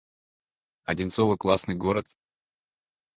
Одинцово— 0.85 1.35
классный 1.37 1.75
город 1.75 2.07